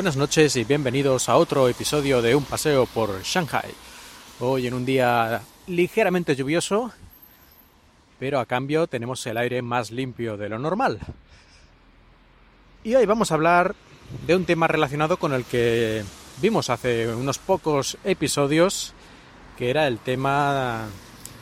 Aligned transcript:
Buenas 0.00 0.16
noches 0.16 0.56
y 0.56 0.64
bienvenidos 0.64 1.28
a 1.28 1.36
otro 1.36 1.68
episodio 1.68 2.22
de 2.22 2.34
Un 2.34 2.44
paseo 2.44 2.86
por 2.86 3.22
Shanghai. 3.22 3.70
Hoy 4.38 4.66
en 4.66 4.72
un 4.72 4.86
día 4.86 5.42
ligeramente 5.66 6.34
lluvioso, 6.34 6.90
pero 8.18 8.40
a 8.40 8.46
cambio 8.46 8.86
tenemos 8.86 9.26
el 9.26 9.36
aire 9.36 9.60
más 9.60 9.90
limpio 9.90 10.38
de 10.38 10.48
lo 10.48 10.58
normal. 10.58 11.00
Y 12.82 12.94
hoy 12.94 13.04
vamos 13.04 13.30
a 13.30 13.34
hablar 13.34 13.74
de 14.26 14.36
un 14.36 14.46
tema 14.46 14.66
relacionado 14.68 15.18
con 15.18 15.34
el 15.34 15.44
que 15.44 16.02
vimos 16.40 16.70
hace 16.70 17.14
unos 17.14 17.36
pocos 17.36 17.98
episodios, 18.02 18.94
que 19.58 19.68
era 19.68 19.86
el 19.86 19.98
tema 19.98 20.86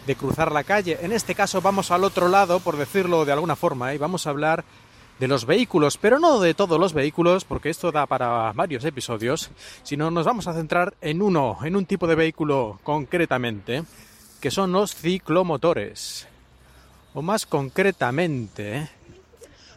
de 0.05 0.17
cruzar 0.17 0.51
la 0.51 0.65
calle. 0.65 0.99
En 1.01 1.13
este 1.13 1.37
caso 1.37 1.63
vamos 1.63 1.93
al 1.93 2.03
otro 2.03 2.27
lado, 2.27 2.59
por 2.59 2.77
decirlo 2.77 3.25
de 3.25 3.31
alguna 3.31 3.55
forma, 3.55 3.95
y 3.95 3.99
vamos 3.99 4.27
a 4.27 4.31
hablar 4.31 4.65
de 5.19 5.29
los 5.29 5.47
vehículos, 5.47 5.99
pero 5.99 6.19
no 6.19 6.41
de 6.41 6.55
todos 6.55 6.79
los 6.79 6.93
vehículos, 6.93 7.45
porque 7.45 7.71
esto 7.71 7.91
da 7.91 8.07
para 8.07 8.53
varios 8.53 8.85
episodios, 8.85 9.51
sino 9.83 10.11
nos 10.11 10.27
vamos 10.27 10.47
a 10.47 10.55
centrar 10.55 10.95
en 11.01 11.23
uno, 11.23 11.59
en 11.65 11.77
un 11.77 11.87
tipo 11.87 12.07
de 12.07 12.15
vehículo 12.15 12.79
concretamente, 12.83 13.85
que 14.41 14.51
son 14.51 14.73
los 14.73 14.95
ciclomotores. 14.95 16.29
O 17.15 17.23
más 17.23 17.47
concretamente, 17.47 18.89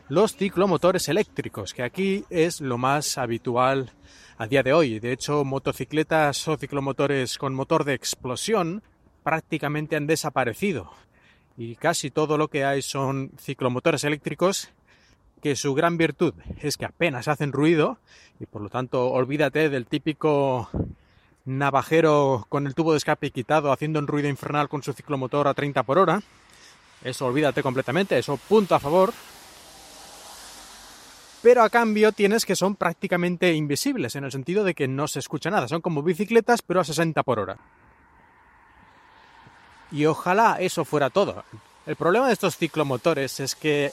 los 0.09 0.35
ciclomotores 0.35 1.09
eléctricos, 1.09 1.73
que 1.73 1.83
aquí 1.83 2.25
es 2.29 2.61
lo 2.61 2.77
más 2.77 3.17
habitual 3.17 3.91
a 4.37 4.45
día 4.45 4.61
de 4.61 4.73
hoy. 4.73 4.99
De 4.99 5.11
hecho, 5.11 5.43
motocicletas 5.43 6.47
o 6.47 6.57
ciclomotores 6.57 7.37
con 7.37 7.55
motor 7.55 7.83
de 7.83 7.93
explosión 7.93 8.83
prácticamente 9.23 9.95
han 9.95 10.07
desaparecido. 10.07 10.91
Y 11.57 11.75
casi 11.75 12.11
todo 12.11 12.37
lo 12.37 12.47
que 12.47 12.65
hay 12.65 12.81
son 12.81 13.31
ciclomotores 13.39 14.03
eléctricos 14.03 14.69
que 15.41 15.55
su 15.55 15.73
gran 15.73 15.97
virtud 15.97 16.33
es 16.61 16.77
que 16.77 16.85
apenas 16.85 17.27
hacen 17.27 17.51
ruido 17.51 17.97
y 18.39 18.45
por 18.45 18.61
lo 18.61 18.69
tanto 18.69 19.09
olvídate 19.11 19.69
del 19.69 19.87
típico 19.87 20.69
navajero 21.45 22.45
con 22.49 22.67
el 22.67 22.75
tubo 22.75 22.91
de 22.91 22.97
escape 22.97 23.31
quitado 23.31 23.71
haciendo 23.71 23.99
un 23.99 24.07
ruido 24.07 24.29
infernal 24.29 24.69
con 24.69 24.83
su 24.83 24.93
ciclomotor 24.93 25.47
a 25.47 25.53
30 25.53 25.83
por 25.83 25.97
hora. 25.97 26.21
Eso 27.03 27.25
olvídate 27.25 27.63
completamente, 27.63 28.17
eso 28.17 28.37
punto 28.37 28.75
a 28.75 28.79
favor. 28.79 29.13
Pero 31.41 31.63
a 31.63 31.69
cambio 31.71 32.11
tienes 32.11 32.45
que 32.45 32.55
son 32.55 32.75
prácticamente 32.75 33.53
invisibles, 33.53 34.15
en 34.15 34.25
el 34.25 34.31
sentido 34.31 34.63
de 34.63 34.75
que 34.75 34.87
no 34.87 35.07
se 35.07 35.17
escucha 35.17 35.49
nada. 35.49 35.67
Son 35.67 35.81
como 35.81 36.03
bicicletas, 36.03 36.61
pero 36.61 36.81
a 36.81 36.83
60 36.83 37.23
por 37.23 37.39
hora. 37.39 37.57
Y 39.91 40.05
ojalá 40.05 40.57
eso 40.59 40.85
fuera 40.85 41.09
todo. 41.09 41.43
El 41.87 41.95
problema 41.95 42.27
de 42.27 42.33
estos 42.33 42.57
ciclomotores 42.57 43.39
es 43.39 43.55
que 43.55 43.91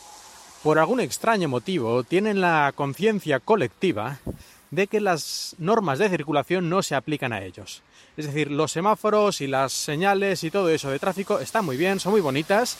por 0.62 0.78
algún 0.78 1.00
extraño 1.00 1.48
motivo, 1.48 2.02
tienen 2.02 2.40
la 2.40 2.72
conciencia 2.74 3.40
colectiva 3.40 4.18
de 4.70 4.86
que 4.86 5.00
las 5.00 5.54
normas 5.58 5.98
de 5.98 6.08
circulación 6.08 6.68
no 6.68 6.82
se 6.82 6.94
aplican 6.94 7.32
a 7.32 7.42
ellos. 7.42 7.82
Es 8.16 8.26
decir, 8.26 8.50
los 8.50 8.72
semáforos 8.72 9.40
y 9.40 9.46
las 9.46 9.72
señales 9.72 10.42
y 10.42 10.50
todo 10.50 10.68
eso 10.68 10.90
de 10.90 10.98
tráfico 10.98 11.38
están 11.38 11.64
muy 11.64 11.76
bien, 11.76 12.00
son 12.00 12.12
muy 12.12 12.20
bonitas, 12.20 12.76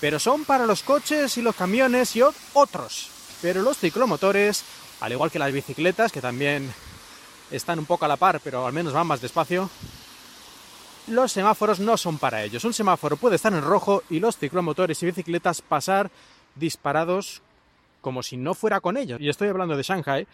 pero 0.00 0.18
son 0.18 0.44
para 0.44 0.66
los 0.66 0.82
coches 0.82 1.36
y 1.38 1.42
los 1.42 1.54
camiones 1.54 2.16
y 2.16 2.22
otros. 2.54 3.08
Pero 3.40 3.62
los 3.62 3.78
ciclomotores, 3.78 4.64
al 5.00 5.12
igual 5.12 5.30
que 5.30 5.38
las 5.38 5.52
bicicletas, 5.52 6.10
que 6.10 6.20
también 6.20 6.72
están 7.50 7.78
un 7.78 7.86
poco 7.86 8.04
a 8.04 8.08
la 8.08 8.16
par, 8.16 8.40
pero 8.42 8.66
al 8.66 8.72
menos 8.72 8.92
van 8.92 9.06
más 9.06 9.20
despacio, 9.20 9.70
los 11.06 11.32
semáforos 11.32 11.80
no 11.80 11.96
son 11.96 12.18
para 12.18 12.42
ellos. 12.42 12.64
Un 12.64 12.74
semáforo 12.74 13.16
puede 13.16 13.36
estar 13.36 13.52
en 13.52 13.62
rojo 13.62 14.02
y 14.10 14.18
los 14.18 14.36
ciclomotores 14.36 15.00
y 15.02 15.06
bicicletas 15.06 15.62
pasar 15.62 16.10
disparados 16.54 17.42
como 18.00 18.22
si 18.22 18.36
no 18.36 18.54
fuera 18.54 18.80
con 18.80 18.96
ellos. 18.96 19.20
Y 19.20 19.28
estoy 19.28 19.48
hablando 19.48 19.76
de 19.76 19.82
Shanghai, 19.82 20.26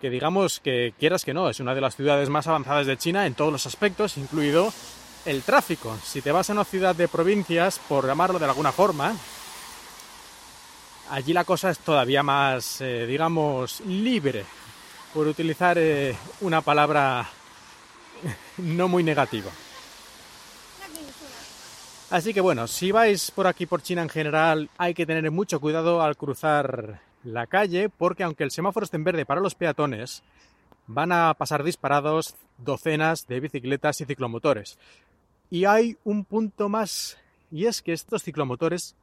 que 0.00 0.10
digamos 0.10 0.60
que 0.60 0.94
quieras 0.98 1.24
que 1.24 1.34
no, 1.34 1.48
es 1.50 1.60
una 1.60 1.74
de 1.74 1.80
las 1.80 1.96
ciudades 1.96 2.28
más 2.28 2.46
avanzadas 2.46 2.86
de 2.86 2.96
China 2.96 3.26
en 3.26 3.34
todos 3.34 3.52
los 3.52 3.66
aspectos, 3.66 4.16
incluido 4.16 4.72
el 5.26 5.42
tráfico. 5.42 5.96
Si 6.02 6.22
te 6.22 6.32
vas 6.32 6.50
a 6.50 6.54
una 6.54 6.64
ciudad 6.64 6.94
de 6.94 7.08
provincias, 7.08 7.78
por 7.78 8.06
llamarlo 8.06 8.38
de 8.38 8.46
alguna 8.46 8.72
forma, 8.72 9.14
allí 11.10 11.32
la 11.32 11.44
cosa 11.44 11.70
es 11.70 11.78
todavía 11.78 12.22
más, 12.22 12.80
eh, 12.80 13.06
digamos, 13.06 13.80
libre, 13.80 14.44
por 15.12 15.26
utilizar 15.26 15.76
eh, 15.78 16.16
una 16.40 16.62
palabra 16.62 17.28
no 18.58 18.88
muy 18.88 19.02
negativa. 19.02 19.50
Así 22.12 22.34
que 22.34 22.42
bueno, 22.42 22.66
si 22.66 22.92
vais 22.92 23.30
por 23.30 23.46
aquí 23.46 23.64
por 23.64 23.80
China 23.80 24.02
en 24.02 24.10
general, 24.10 24.68
hay 24.76 24.92
que 24.92 25.06
tener 25.06 25.30
mucho 25.30 25.60
cuidado 25.60 26.02
al 26.02 26.18
cruzar 26.18 27.00
la 27.24 27.46
calle, 27.46 27.88
porque 27.88 28.22
aunque 28.22 28.44
el 28.44 28.50
semáforo 28.50 28.84
esté 28.84 28.98
en 28.98 29.04
verde 29.04 29.24
para 29.24 29.40
los 29.40 29.54
peatones, 29.54 30.22
van 30.86 31.10
a 31.10 31.32
pasar 31.32 31.64
disparados 31.64 32.34
docenas 32.58 33.26
de 33.28 33.40
bicicletas 33.40 34.02
y 34.02 34.04
ciclomotores. 34.04 34.78
Y 35.48 35.64
hay 35.64 35.96
un 36.04 36.26
punto 36.26 36.68
más, 36.68 37.16
y 37.50 37.64
es 37.64 37.80
que 37.80 37.94
estos 37.94 38.22
ciclomotores 38.22 38.94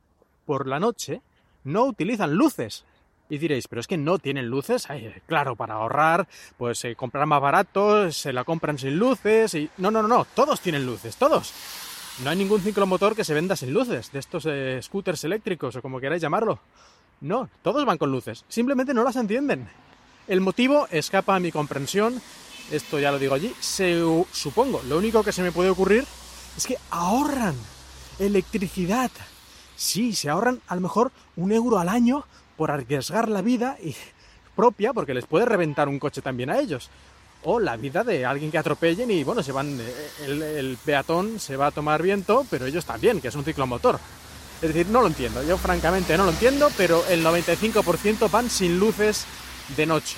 por 0.45 0.67
la 0.67 0.79
noche 0.79 1.23
no 1.63 1.85
utilizan 1.85 2.35
luces. 2.35 2.85
Y 3.27 3.39
diréis, 3.39 3.67
pero 3.67 3.79
es 3.79 3.87
que 3.87 3.97
no 3.97 4.19
tienen 4.19 4.45
luces. 4.45 4.87
claro, 5.25 5.55
para 5.55 5.73
ahorrar, 5.73 6.27
pues 6.59 6.77
se 6.77 6.95
compran 6.95 7.27
más 7.27 7.41
barato, 7.41 8.11
se 8.11 8.33
la 8.33 8.43
compran 8.43 8.77
sin 8.77 8.99
luces 8.99 9.55
y... 9.55 9.67
No, 9.77 9.89
no, 9.89 10.03
no, 10.03 10.07
no, 10.07 10.25
todos 10.25 10.61
tienen 10.61 10.85
luces, 10.85 11.15
todos. 11.15 11.88
No 12.23 12.29
hay 12.29 12.35
ningún 12.35 12.59
ciclomotor 12.59 13.15
que 13.15 13.23
se 13.23 13.33
venda 13.33 13.55
sin 13.55 13.73
luces, 13.73 14.11
de 14.11 14.19
estos 14.19 14.45
eh, 14.45 14.79
scooters 14.83 15.23
eléctricos 15.23 15.77
o 15.77 15.81
como 15.81 16.01
queráis 16.01 16.21
llamarlo. 16.21 16.59
No, 17.21 17.49
todos 17.61 17.85
van 17.85 17.97
con 17.97 18.11
luces, 18.11 18.43
simplemente 18.49 18.93
no 18.93 19.05
las 19.05 19.15
entienden. 19.15 19.69
El 20.27 20.41
motivo 20.41 20.87
escapa 20.91 21.35
a 21.35 21.39
mi 21.39 21.49
comprensión, 21.51 22.21
esto 22.71 22.99
ya 22.99 23.11
lo 23.11 23.19
digo 23.19 23.35
allí, 23.35 23.53
se, 23.61 24.01
supongo, 24.33 24.81
lo 24.89 24.97
único 24.97 25.23
que 25.23 25.31
se 25.31 25.41
me 25.41 25.53
puede 25.53 25.69
ocurrir 25.69 26.05
es 26.57 26.67
que 26.67 26.77
ahorran 26.91 27.55
electricidad. 28.19 29.11
Sí, 29.77 30.13
se 30.13 30.29
ahorran 30.29 30.61
a 30.67 30.75
lo 30.75 30.81
mejor 30.81 31.13
un 31.37 31.53
euro 31.53 31.79
al 31.79 31.87
año 31.87 32.25
por 32.57 32.69
arriesgar 32.69 33.29
la 33.29 33.41
vida 33.41 33.77
propia, 34.57 34.91
porque 34.91 35.13
les 35.13 35.25
puede 35.25 35.45
reventar 35.45 35.87
un 35.87 35.99
coche 35.99 36.21
también 36.21 36.49
a 36.49 36.59
ellos 36.59 36.89
o 37.43 37.59
la 37.59 37.77
vida 37.77 38.03
de 38.03 38.25
alguien 38.25 38.51
que 38.51 38.57
atropellen 38.57 39.09
y 39.11 39.23
bueno, 39.23 39.43
se 39.43 39.51
van, 39.51 39.79
eh, 39.79 40.57
el, 40.57 40.77
peatón 40.83 41.39
se 41.39 41.55
va 41.55 41.67
a 41.67 41.71
tomar 41.71 42.03
viento, 42.03 42.45
pero 42.49 42.65
ellos 42.65 42.85
también, 42.85 43.21
que 43.21 43.29
es 43.29 43.35
un 43.35 43.45
ciclomotor. 43.45 43.99
Es 44.61 44.73
decir, 44.73 44.87
no 44.87 45.01
lo 45.01 45.07
entiendo, 45.07 45.41
yo 45.43 45.57
francamente 45.57 46.17
no 46.17 46.25
lo 46.25 46.31
entiendo, 46.31 46.69
pero 46.75 47.05
el 47.07 47.23
95% 47.23 48.29
van 48.29 48.49
sin 48.49 48.77
luces 48.77 49.25
de 49.77 49.85
noche. 49.85 50.17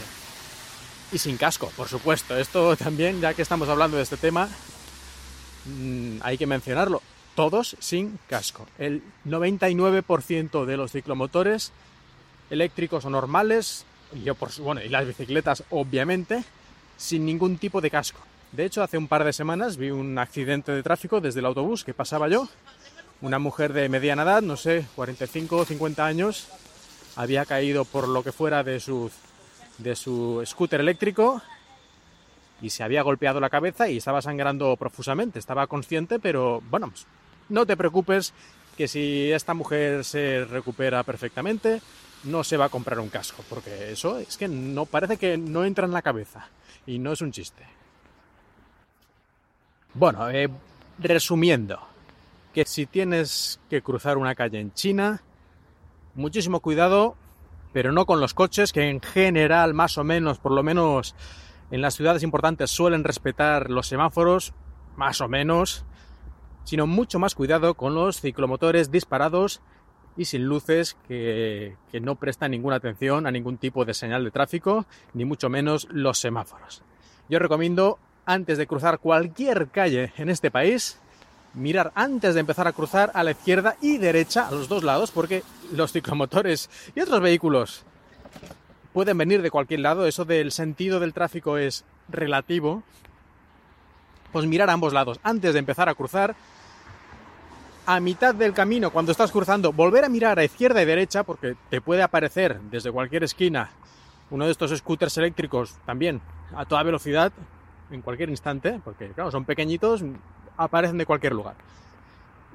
Y 1.11 1.17
sin 1.17 1.37
casco, 1.37 1.71
por 1.75 1.87
supuesto. 1.89 2.37
Esto 2.37 2.75
también, 2.75 3.21
ya 3.21 3.33
que 3.33 3.41
estamos 3.41 3.69
hablando 3.69 3.97
de 3.97 4.03
este 4.03 4.17
tema, 4.17 4.49
mm, 5.65 6.19
hay 6.21 6.37
que 6.37 6.47
mencionarlo. 6.47 7.03
Todos 7.35 7.75
sin 7.79 8.17
casco. 8.27 8.65
El 8.79 9.03
99% 9.25 10.65
de 10.65 10.77
los 10.77 10.91
ciclomotores 10.91 11.71
eléctricos 12.49 13.05
o 13.05 13.09
normales, 13.09 13.85
y, 14.13 14.23
yo 14.23 14.35
por, 14.35 14.53
bueno, 14.61 14.81
y 14.81 14.89
las 14.89 15.05
bicicletas 15.05 15.63
obviamente, 15.69 16.43
sin 17.01 17.25
ningún 17.25 17.57
tipo 17.57 17.81
de 17.81 17.89
casco. 17.89 18.19
De 18.51 18.63
hecho, 18.63 18.83
hace 18.83 18.97
un 18.97 19.07
par 19.07 19.23
de 19.23 19.33
semanas 19.33 19.75
vi 19.75 19.89
un 19.89 20.17
accidente 20.19 20.71
de 20.71 20.83
tráfico 20.83 21.19
desde 21.19 21.39
el 21.39 21.47
autobús 21.47 21.83
que 21.83 21.95
pasaba 21.95 22.27
yo. 22.27 22.47
Una 23.21 23.39
mujer 23.39 23.73
de 23.73 23.89
mediana 23.89 24.23
edad, 24.23 24.41
no 24.41 24.55
sé, 24.55 24.85
45 24.95 25.57
o 25.57 25.65
50 25.65 26.05
años, 26.05 26.47
había 27.15 27.45
caído 27.45 27.85
por 27.85 28.07
lo 28.07 28.23
que 28.23 28.31
fuera 28.31 28.63
de 28.63 28.79
su, 28.79 29.11
scooter 30.45 30.79
eléctrico 30.79 31.41
y 32.61 32.69
se 32.69 32.83
había 32.83 33.01
golpeado 33.01 33.39
la 33.39 33.49
cabeza 33.49 33.89
y 33.89 33.97
estaba 33.97 34.21
sangrando 34.21 34.75
profusamente. 34.77 35.39
Estaba 35.39 35.65
consciente, 35.65 36.19
pero 36.19 36.61
bueno, 36.69 36.89
pues, 36.89 37.07
no 37.49 37.65
te 37.65 37.77
preocupes 37.77 38.33
que 38.81 38.87
si 38.87 39.31
esta 39.31 39.53
mujer 39.53 40.03
se 40.03 40.43
recupera 40.43 41.03
perfectamente, 41.03 41.83
no 42.23 42.43
se 42.43 42.57
va 42.57 42.65
a 42.65 42.69
comprar 42.69 42.99
un 42.99 43.09
casco, 43.09 43.43
porque 43.47 43.91
eso 43.91 44.17
es 44.17 44.37
que 44.37 44.47
no 44.47 44.87
parece 44.87 45.17
que 45.17 45.37
no 45.37 45.65
entra 45.65 45.85
en 45.85 45.91
la 45.91 46.01
cabeza. 46.01 46.47
Y 46.87 46.97
no 46.97 47.11
es 47.11 47.21
un 47.21 47.31
chiste. 47.31 47.63
Bueno, 49.93 50.27
eh, 50.31 50.49
resumiendo, 50.97 51.79
que 52.55 52.65
si 52.65 52.87
tienes 52.87 53.59
que 53.69 53.83
cruzar 53.83 54.17
una 54.17 54.33
calle 54.33 54.59
en 54.59 54.73
China, 54.73 55.21
muchísimo 56.15 56.59
cuidado, 56.59 57.15
pero 57.73 57.91
no 57.91 58.07
con 58.07 58.19
los 58.19 58.33
coches, 58.33 58.73
que 58.73 58.89
en 58.89 58.99
general, 58.99 59.75
más 59.75 59.99
o 59.99 60.03
menos, 60.03 60.39
por 60.39 60.53
lo 60.53 60.63
menos 60.63 61.13
en 61.69 61.81
las 61.81 61.93
ciudades 61.93 62.23
importantes 62.23 62.71
suelen 62.71 63.03
respetar 63.03 63.69
los 63.69 63.85
semáforos, 63.85 64.55
más 64.95 65.21
o 65.21 65.27
menos, 65.27 65.85
sino 66.63 66.87
mucho 66.87 67.19
más 67.19 67.35
cuidado 67.35 67.73
con 67.73 67.95
los 67.95 68.21
ciclomotores 68.21 68.91
disparados 68.91 69.61
y 70.17 70.25
sin 70.25 70.45
luces 70.45 70.97
que, 71.07 71.75
no 72.01 72.15
prestan 72.15 72.51
ninguna 72.51 72.77
atención 72.77 73.27
a 73.27 73.31
ningún 73.31 73.57
tipo 73.57 73.85
de 73.85 73.93
señal 73.93 74.23
de 74.23 74.31
tráfico, 74.31 74.85
ni 75.13 75.25
mucho 75.25 75.49
menos 75.49 75.87
los 75.91 76.19
semáforos. 76.19 76.83
Yo 77.29 77.39
recomiendo, 77.39 77.97
antes 78.25 78.57
de 78.57 78.67
cruzar 78.67 78.99
cualquier 78.99 79.69
calle 79.69 80.11
en 80.17 80.29
este 80.29 80.51
país, 80.51 80.99
mirar 81.53 81.91
antes 81.95 82.33
de 82.33 82.39
empezar 82.41 82.67
a 82.67 82.73
cruzar 82.73 83.11
a 83.13 83.23
la 83.23 83.31
izquierda 83.31 83.75
y 83.81 83.97
derecha, 83.97 84.47
a 84.47 84.51
los 84.51 84.67
dos 84.67 84.83
lados, 84.83 85.11
porque 85.11 85.43
los 85.73 85.91
ciclomotores 85.91 86.69
y 86.95 86.99
otros 87.01 87.21
vehículos 87.21 87.83
pueden 88.93 89.17
venir 89.17 89.41
de 89.41 89.51
cualquier 89.51 89.81
lado, 89.81 90.05
eso 90.05 90.25
del 90.25 90.51
sentido 90.51 90.99
del 90.99 91.13
tráfico 91.13 91.57
es 91.57 91.85
relativo, 92.09 92.83
pues 94.31 94.45
mirar 94.45 94.69
a 94.69 94.73
ambos 94.73 94.93
lados. 94.93 95.19
Antes 95.23 95.53
de 95.53 95.59
empezar 95.59 95.89
a 95.89 95.95
cruzar, 95.95 96.35
a 97.85 97.99
mitad 97.99 98.33
del 98.35 98.53
camino, 98.53 98.91
cuando 98.91 99.11
estás 99.11 99.31
cruzando, 99.31 99.73
volver 99.73 100.05
a 100.05 100.09
mirar 100.09 100.39
a 100.39 100.43
izquierda 100.43 100.81
y 100.81 100.85
derecha, 100.85 101.23
porque 101.23 101.55
te 101.69 101.81
puede 101.81 102.03
aparecer 102.03 102.59
desde 102.69 102.91
cualquier 102.91 103.23
esquina 103.23 103.71
uno 104.29 104.45
de 104.45 104.51
estos 104.51 104.75
scooters 104.77 105.17
eléctricos 105.17 105.75
también 105.85 106.21
a 106.55 106.65
toda 106.65 106.83
velocidad, 106.83 107.31
en 107.89 108.01
cualquier 108.01 108.29
instante, 108.29 108.79
porque 108.83 109.09
claro, 109.09 109.31
son 109.31 109.43
pequeñitos, 109.43 110.03
aparecen 110.55 110.97
de 110.97 111.05
cualquier 111.05 111.33
lugar. 111.33 111.55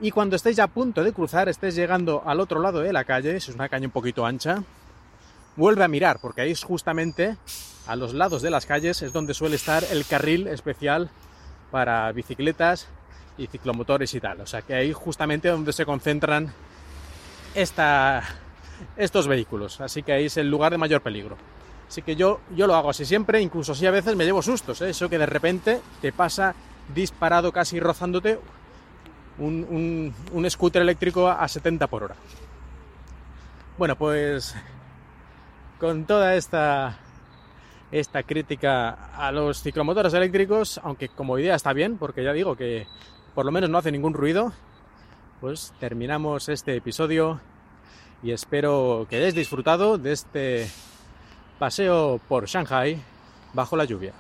Y 0.01 0.11
cuando 0.11 0.37
estéis 0.37 0.59
a 0.59 0.69
punto 0.69 1.05
de 1.05 1.13
cruzar, 1.13 1.49
estéis 1.49 1.75
llegando 1.75 2.23
al 2.25 2.41
otro 2.41 2.61
lado 2.61 2.81
de 2.81 2.93
la 2.93 3.05
calle, 3.05 3.39
si 3.41 3.51
es 3.51 3.57
una 3.57 3.69
calle 3.69 3.87
un 3.87 3.93
poquito 3.93 4.25
ancha, 4.25 4.63
vuelve 5.57 5.85
a 5.85 5.89
mirar, 5.89 6.19
porque 6.21 6.43
ahí 6.43 6.51
es 6.51 6.63
justamente 6.63 7.37
a 7.87 7.97
los 7.97 8.15
lados 8.15 8.43
de 8.43 8.51
las 8.51 8.67
calles 8.67 9.03
es 9.03 9.13
donde 9.13 9.33
suele 9.33 9.57
estar 9.57 9.85
el 9.91 10.05
carril 10.05 10.49
especial 10.49 11.11
para 11.71 12.11
bicicletas 12.13 12.89
y 13.39 13.47
ciclomotores 13.47 14.15
y 14.15 14.21
tal. 14.21 14.41
O 14.41 14.47
sea 14.47 14.63
que 14.63 14.75
ahí 14.75 14.93
justamente 14.93 15.49
donde 15.49 15.73
se 15.73 15.85
concentran 15.85 16.53
esta, 17.55 18.23
estos 18.97 19.27
vehículos. 19.27 19.81
Así 19.81 20.03
que 20.03 20.13
ahí 20.13 20.27
es 20.27 20.37
el 20.37 20.51
lugar 20.51 20.73
de 20.73 20.79
mayor 20.79 21.01
peligro. 21.01 21.37
Así 21.89 22.03
que 22.03 22.17
yo, 22.17 22.41
yo 22.55 22.67
lo 22.67 22.75
hago 22.75 22.91
así 22.91 23.05
siempre, 23.05 23.41
incluso 23.41 23.75
si 23.75 23.87
a 23.87 23.91
veces 23.91 24.17
me 24.17 24.25
llevo 24.25 24.43
sustos, 24.43 24.81
¿eh? 24.83 24.91
eso 24.91 25.09
que 25.09 25.19
de 25.19 25.27
repente 25.27 25.81
te 26.01 26.13
pasa 26.13 26.55
disparado 26.93 27.53
casi 27.53 27.79
rozándote 27.79 28.41
un, 29.39 30.13
un, 30.33 30.51
scooter 30.51 30.83
eléctrico 30.83 31.29
a 31.29 31.47
70 31.47 31.87
por 31.87 32.05
hora. 32.05 32.17
Bueno, 33.79 33.97
pues 33.97 34.55
con 35.79 36.07
toda 36.07 36.35
esta, 36.35 36.99
esta 37.93 38.23
crítica 38.23 38.91
a 39.17 39.31
los 39.33 39.63
ciclomotores 39.63 40.15
eléctricos, 40.15 40.81
aunque 40.83 41.09
como 41.09 41.39
idea 41.39 41.55
está 41.55 41.73
bien, 41.73 41.99
porque 41.99 42.25
ya 42.25 42.33
digo 42.33 42.57
que 42.57 42.87
por 43.35 43.45
lo 43.45 43.53
menos 43.53 43.71
no 43.71 43.79
hace 43.79 43.93
ningún 43.93 44.15
ruido, 44.15 44.53
pues 45.41 45.73
terminamos 45.79 46.49
este 46.49 46.77
episodio 46.77 47.41
y 48.23 48.33
espero 48.33 49.07
que 49.09 49.17
hayáis 49.17 49.35
disfrutado 49.35 49.99
de 49.99 50.13
este 50.13 50.69
paseo 51.59 52.21
por 52.29 52.47
Shanghai 52.47 53.01
bajo 53.53 53.77
la 53.77 53.85
lluvia. 53.85 54.13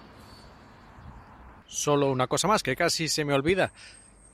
Solo 1.66 2.10
una 2.10 2.26
cosa 2.26 2.46
más 2.46 2.62
que 2.62 2.76
casi 2.76 3.08
se 3.08 3.24
me 3.24 3.34
olvida. 3.34 3.72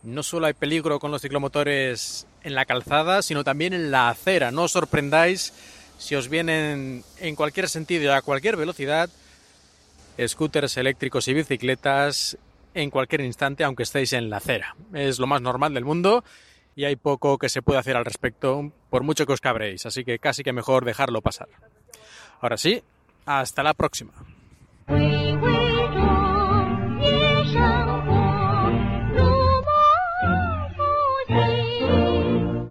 No 0.02 0.22
solo 0.22 0.46
hay 0.46 0.52
peligro 0.52 0.98
con 0.98 1.10
los 1.10 1.22
ciclomotores 1.22 2.26
en 2.42 2.54
la 2.54 2.66
calzada, 2.66 3.22
sino 3.22 3.44
también 3.44 3.72
en 3.72 3.90
la 3.90 4.08
acera. 4.08 4.50
No 4.50 4.64
os 4.64 4.72
sorprendáis 4.72 5.52
si 5.96 6.16
os 6.16 6.28
vienen 6.28 7.04
en 7.18 7.36
cualquier 7.36 7.68
sentido 7.68 8.04
y 8.04 8.08
a 8.08 8.22
cualquier 8.22 8.56
velocidad 8.56 9.08
scooters 10.26 10.76
eléctricos 10.76 11.28
y 11.28 11.34
bicicletas 11.34 12.38
en 12.74 12.90
cualquier 12.90 13.22
instante, 13.22 13.64
aunque 13.64 13.82
estéis 13.82 14.12
en 14.12 14.30
la 14.30 14.38
acera. 14.38 14.74
Es 14.94 15.18
lo 15.18 15.26
más 15.26 15.42
normal 15.42 15.74
del 15.74 15.84
mundo 15.84 16.24
y 16.74 16.84
hay 16.84 16.96
poco 16.96 17.38
que 17.38 17.48
se 17.48 17.62
puede 17.62 17.78
hacer 17.78 17.96
al 17.96 18.04
respecto, 18.04 18.72
por 18.90 19.02
mucho 19.02 19.26
que 19.26 19.32
os 19.32 19.40
cabréis, 19.40 19.84
así 19.86 20.04
que 20.04 20.18
casi 20.18 20.42
que 20.42 20.52
mejor 20.52 20.84
dejarlo 20.84 21.20
pasar. 21.20 21.48
Ahora 22.40 22.56
sí, 22.56 22.82
hasta 23.26 23.62
la 23.62 23.74
próxima. 23.74 24.12